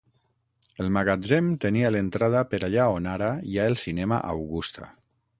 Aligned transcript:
El 0.83 0.87
magatzem 0.93 1.51
tenia 1.65 1.91
l'entrada 1.95 2.41
per 2.53 2.59
allà 2.67 2.87
on 2.93 3.09
ara 3.11 3.27
hi 3.51 3.59
ha 3.59 3.67
el 3.73 3.77
cinema 3.83 4.19
Augusta. 4.31 4.89